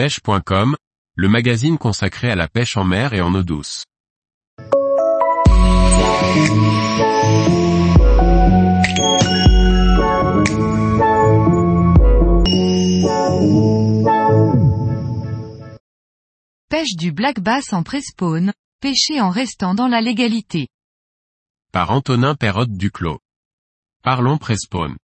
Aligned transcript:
pêche.com, 0.00 0.76
le 1.14 1.28
magazine 1.28 1.76
consacré 1.76 2.30
à 2.30 2.34
la 2.34 2.48
pêche 2.48 2.78
en 2.78 2.84
mer 2.84 3.12
et 3.12 3.20
en 3.20 3.34
eau 3.34 3.42
douce. 3.42 3.84
Pêche 16.70 16.96
du 16.96 17.12
black 17.12 17.40
bass 17.40 17.74
en 17.74 17.82
pré-spawn, 17.82 18.54
pêcher 18.80 19.20
en 19.20 19.28
restant 19.28 19.74
dans 19.74 19.88
la 19.88 20.00
légalité. 20.00 20.68
Par 21.72 21.90
Antonin 21.90 22.34
Perrotte 22.34 22.72
Duclos. 22.72 23.18
Parlons 24.02 24.38
pré-spawn. 24.38 24.96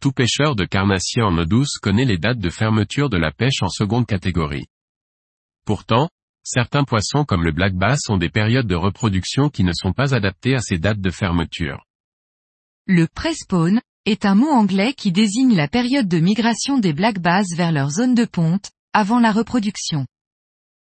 Tout 0.00 0.12
pêcheur 0.12 0.56
de 0.56 0.64
carnassier 0.64 1.20
en 1.20 1.36
eau 1.36 1.44
douce 1.44 1.76
connaît 1.76 2.06
les 2.06 2.16
dates 2.16 2.38
de 2.38 2.48
fermeture 2.48 3.10
de 3.10 3.18
la 3.18 3.32
pêche 3.32 3.62
en 3.62 3.68
seconde 3.68 4.06
catégorie. 4.06 4.64
Pourtant, 5.66 6.08
certains 6.42 6.84
poissons 6.84 7.26
comme 7.26 7.44
le 7.44 7.52
black 7.52 7.74
bass 7.74 8.08
ont 8.08 8.16
des 8.16 8.30
périodes 8.30 8.66
de 8.66 8.74
reproduction 8.74 9.50
qui 9.50 9.62
ne 9.62 9.74
sont 9.74 9.92
pas 9.92 10.14
adaptées 10.14 10.54
à 10.54 10.60
ces 10.60 10.78
dates 10.78 11.02
de 11.02 11.10
fermeture. 11.10 11.84
Le 12.86 13.06
pré-spawn 13.08 13.82
est 14.06 14.24
un 14.24 14.34
mot 14.34 14.48
anglais 14.48 14.94
qui 14.94 15.12
désigne 15.12 15.54
la 15.54 15.68
période 15.68 16.08
de 16.08 16.18
migration 16.18 16.78
des 16.78 16.94
black 16.94 17.18
bass 17.18 17.46
vers 17.54 17.70
leur 17.70 17.90
zone 17.90 18.14
de 18.14 18.24
ponte, 18.24 18.70
avant 18.94 19.20
la 19.20 19.32
reproduction. 19.32 20.06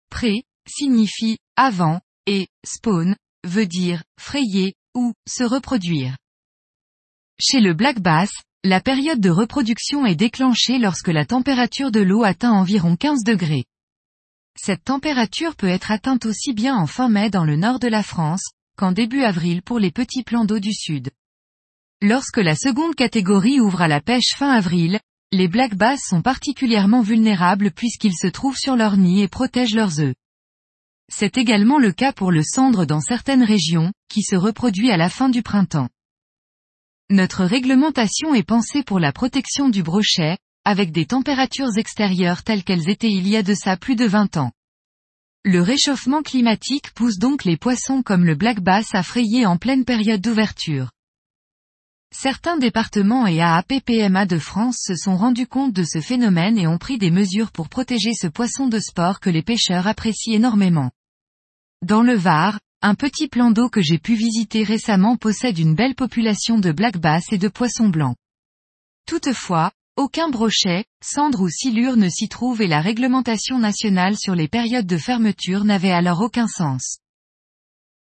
Pré 0.09 0.43
signifie 0.67 1.37
avant, 1.55 2.01
et 2.25 2.47
spawn 2.65 3.15
veut 3.45 3.67
dire 3.67 4.03
frayer 4.19 4.73
ou 4.95 5.13
se 5.27 5.43
reproduire. 5.43 6.17
Chez 7.39 7.59
le 7.59 7.73
black 7.73 7.99
bass, 7.99 8.31
la 8.65 8.79
période 8.79 9.19
de 9.19 9.29
reproduction 9.29 10.05
est 10.05 10.15
déclenchée 10.15 10.77
lorsque 10.77 11.09
la 11.09 11.25
température 11.25 11.91
de 11.91 11.99
l'eau 11.99 12.23
atteint 12.23 12.53
environ 12.53 12.95
15 12.95 13.25
degrés. 13.25 13.65
Cette 14.55 14.85
température 14.85 15.57
peut 15.57 15.67
être 15.67 15.91
atteinte 15.91 16.25
aussi 16.25 16.53
bien 16.53 16.77
en 16.77 16.87
fin 16.87 17.09
mai 17.09 17.29
dans 17.29 17.43
le 17.43 17.57
nord 17.57 17.79
de 17.79 17.89
la 17.89 18.03
France, 18.03 18.51
qu'en 18.77 18.93
début 18.93 19.23
avril 19.23 19.63
pour 19.63 19.79
les 19.79 19.91
petits 19.91 20.23
plans 20.23 20.45
d'eau 20.45 20.59
du 20.59 20.71
sud. 20.71 21.09
Lorsque 22.01 22.37
la 22.37 22.55
seconde 22.55 22.95
catégorie 22.95 23.59
ouvre 23.59 23.81
à 23.81 23.89
la 23.89 23.99
pêche 23.99 24.33
fin 24.37 24.51
avril, 24.51 25.01
les 25.33 25.49
black 25.49 25.75
bass 25.75 25.99
sont 26.01 26.21
particulièrement 26.21 27.01
vulnérables 27.01 27.71
puisqu'ils 27.71 28.15
se 28.15 28.27
trouvent 28.27 28.57
sur 28.57 28.77
leur 28.77 28.95
nid 28.95 29.23
et 29.23 29.27
protègent 29.27 29.75
leurs 29.75 29.99
œufs. 29.99 30.15
C'est 31.11 31.37
également 31.37 31.79
le 31.79 31.91
cas 31.91 32.13
pour 32.13 32.31
le 32.31 32.43
cendre 32.43 32.85
dans 32.85 33.01
certaines 33.01 33.43
régions, 33.43 33.91
qui 34.07 34.21
se 34.21 34.37
reproduit 34.37 34.89
à 34.89 34.95
la 34.95 35.09
fin 35.09 35.27
du 35.27 35.41
printemps. 35.41 35.89
Notre 37.09 37.43
réglementation 37.43 38.33
est 38.33 38.47
pensée 38.47 38.81
pour 38.81 38.99
la 38.99 39.11
protection 39.11 39.69
du 39.69 39.83
brochet, 39.83 40.37
avec 40.63 40.91
des 40.91 41.05
températures 41.05 41.77
extérieures 41.77 42.43
telles 42.43 42.63
qu'elles 42.63 42.89
étaient 42.89 43.11
il 43.11 43.27
y 43.27 43.35
a 43.35 43.43
de 43.43 43.53
ça 43.53 43.75
plus 43.75 43.95
de 43.95 44.05
20 44.05 44.37
ans. 44.37 44.51
Le 45.43 45.61
réchauffement 45.61 46.21
climatique 46.21 46.93
pousse 46.93 47.17
donc 47.17 47.43
les 47.43 47.57
poissons 47.57 48.01
comme 48.01 48.23
le 48.23 48.35
black 48.35 48.61
bass 48.61 48.95
à 48.95 49.03
frayer 49.03 49.45
en 49.45 49.57
pleine 49.57 49.83
période 49.83 50.21
d'ouverture. 50.21 50.91
Certains 52.15 52.57
départements 52.57 53.27
et 53.27 53.41
AAPPMA 53.41 54.25
de 54.25 54.39
France 54.39 54.77
se 54.79 54.95
sont 54.95 55.17
rendus 55.17 55.47
compte 55.47 55.73
de 55.73 55.83
ce 55.83 55.99
phénomène 55.99 56.57
et 56.57 56.67
ont 56.67 56.77
pris 56.77 56.97
des 56.97 57.11
mesures 57.11 57.51
pour 57.51 57.67
protéger 57.67 58.13
ce 58.13 58.27
poisson 58.27 58.67
de 58.67 58.79
sport 58.79 59.19
que 59.19 59.29
les 59.29 59.41
pêcheurs 59.41 59.87
apprécient 59.87 60.35
énormément. 60.35 60.91
Dans 61.81 62.03
le 62.03 62.13
Var, 62.13 62.59
un 62.85 62.95
petit 62.95 63.29
plan 63.29 63.49
d'eau 63.49 63.69
que 63.69 63.81
j'ai 63.81 63.97
pu 63.97 64.13
visiter 64.13 64.65
récemment 64.65 65.15
possède 65.15 65.57
une 65.57 65.73
belle 65.73 65.95
population 65.95 66.59
de 66.59 66.73
black 66.73 66.97
bass 66.97 67.23
et 67.31 67.37
de 67.37 67.47
poissons 67.47 67.87
blancs. 67.87 68.17
Toutefois, 69.07 69.71
aucun 69.95 70.27
brochet, 70.27 70.83
cendre 71.01 71.43
ou 71.43 71.49
silure 71.49 71.95
ne 71.95 72.09
s'y 72.09 72.27
trouve 72.27 72.61
et 72.61 72.67
la 72.67 72.81
réglementation 72.81 73.57
nationale 73.57 74.17
sur 74.17 74.35
les 74.35 74.49
périodes 74.49 74.85
de 74.85 74.97
fermeture 74.97 75.63
n'avait 75.63 75.93
alors 75.93 76.19
aucun 76.19 76.47
sens. 76.47 76.97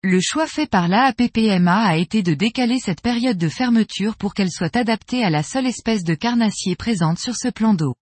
Le 0.03 0.21
choix 0.21 0.47
fait 0.47 0.69
par 0.69 0.87
l'AAPPMA 0.87 1.87
a 1.87 1.97
été 1.97 2.23
de 2.23 2.35
décaler 2.35 2.79
cette 2.79 3.01
période 3.01 3.39
de 3.39 3.49
fermeture 3.49 4.17
pour 4.17 4.35
qu'elle 4.35 4.53
soit 4.53 4.77
adaptée 4.77 5.25
à 5.25 5.31
la 5.31 5.43
seule 5.43 5.67
espèce 5.67 6.05
de 6.05 6.15
carnassier 6.15 6.77
présente 6.77 7.19
sur 7.19 7.37
ce 7.37 7.49
plan 7.49 7.73
d'eau. 7.73 7.95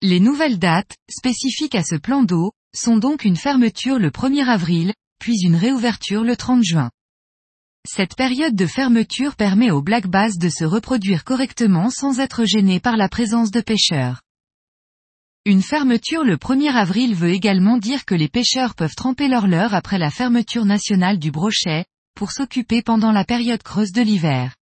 Les 0.00 0.20
nouvelles 0.20 0.60
dates, 0.60 0.96
spécifiques 1.10 1.74
à 1.74 1.82
ce 1.82 1.96
plan 1.96 2.22
d'eau, 2.22 2.52
sont 2.72 2.98
donc 2.98 3.24
une 3.24 3.36
fermeture 3.36 3.98
le 3.98 4.10
1er 4.10 4.46
avril, 4.46 4.94
puis 5.22 5.38
une 5.44 5.54
réouverture 5.54 6.24
le 6.24 6.36
30 6.36 6.64
juin. 6.64 6.90
Cette 7.88 8.16
période 8.16 8.56
de 8.56 8.66
fermeture 8.66 9.36
permet 9.36 9.70
aux 9.70 9.80
black 9.80 10.08
bass 10.08 10.36
de 10.36 10.48
se 10.48 10.64
reproduire 10.64 11.22
correctement 11.22 11.90
sans 11.90 12.18
être 12.18 12.44
gênés 12.44 12.80
par 12.80 12.96
la 12.96 13.08
présence 13.08 13.52
de 13.52 13.60
pêcheurs. 13.60 14.22
Une 15.44 15.62
fermeture 15.62 16.24
le 16.24 16.36
1er 16.36 16.72
avril 16.72 17.14
veut 17.14 17.30
également 17.30 17.78
dire 17.78 18.04
que 18.04 18.16
les 18.16 18.28
pêcheurs 18.28 18.74
peuvent 18.74 18.96
tremper 18.96 19.28
leur 19.28 19.46
leurre 19.46 19.74
après 19.74 19.96
la 19.96 20.10
fermeture 20.10 20.64
nationale 20.64 21.20
du 21.20 21.30
brochet, 21.30 21.84
pour 22.16 22.32
s'occuper 22.32 22.82
pendant 22.82 23.12
la 23.12 23.24
période 23.24 23.62
creuse 23.62 23.92
de 23.92 24.02
l'hiver. 24.02 24.56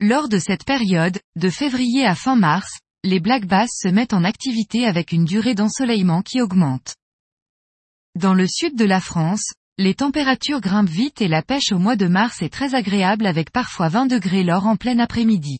Lors 0.00 0.28
de 0.28 0.38
cette 0.38 0.66
période, 0.66 1.18
de 1.36 1.48
février 1.48 2.04
à 2.04 2.14
fin 2.14 2.36
mars, 2.36 2.80
les 3.04 3.20
black 3.20 3.46
bass 3.46 3.70
se 3.72 3.88
mettent 3.88 4.12
en 4.12 4.24
activité 4.24 4.84
avec 4.84 5.12
une 5.12 5.24
durée 5.24 5.54
d'ensoleillement 5.54 6.20
qui 6.20 6.42
augmente. 6.42 6.94
Dans 8.14 8.34
le 8.34 8.46
sud 8.46 8.76
de 8.76 8.84
la 8.84 9.00
France, 9.00 9.54
les 9.82 9.94
températures 9.94 10.60
grimpent 10.60 10.88
vite 10.88 11.20
et 11.20 11.28
la 11.28 11.42
pêche 11.42 11.72
au 11.72 11.78
mois 11.78 11.96
de 11.96 12.06
mars 12.06 12.40
est 12.40 12.52
très 12.52 12.76
agréable 12.76 13.26
avec 13.26 13.50
parfois 13.50 13.88
20 13.88 14.06
degrés 14.06 14.44
lors 14.44 14.66
en 14.66 14.76
plein 14.76 15.00
après-midi. 15.00 15.58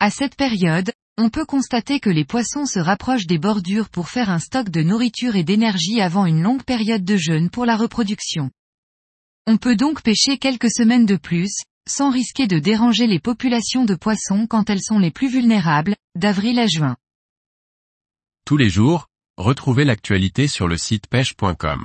À 0.00 0.10
cette 0.10 0.34
période, 0.34 0.90
on 1.16 1.30
peut 1.30 1.44
constater 1.44 2.00
que 2.00 2.10
les 2.10 2.24
poissons 2.24 2.66
se 2.66 2.80
rapprochent 2.80 3.26
des 3.26 3.38
bordures 3.38 3.88
pour 3.88 4.08
faire 4.08 4.30
un 4.30 4.40
stock 4.40 4.68
de 4.68 4.82
nourriture 4.82 5.36
et 5.36 5.44
d'énergie 5.44 6.00
avant 6.00 6.26
une 6.26 6.42
longue 6.42 6.64
période 6.64 7.04
de 7.04 7.16
jeûne 7.16 7.50
pour 7.50 7.66
la 7.66 7.76
reproduction. 7.76 8.50
On 9.46 9.58
peut 9.58 9.76
donc 9.76 10.02
pêcher 10.02 10.36
quelques 10.36 10.70
semaines 10.70 11.06
de 11.06 11.16
plus, 11.16 11.54
sans 11.88 12.10
risquer 12.10 12.48
de 12.48 12.58
déranger 12.58 13.06
les 13.06 13.20
populations 13.20 13.84
de 13.84 13.94
poissons 13.94 14.48
quand 14.48 14.68
elles 14.70 14.82
sont 14.82 14.98
les 14.98 15.12
plus 15.12 15.28
vulnérables, 15.28 15.94
d'avril 16.16 16.58
à 16.58 16.66
juin. 16.66 16.96
Tous 18.44 18.56
les 18.56 18.70
jours, 18.70 19.06
retrouvez 19.36 19.84
l'actualité 19.84 20.48
sur 20.48 20.66
le 20.66 20.76
site 20.76 21.06
pêche.com. 21.06 21.84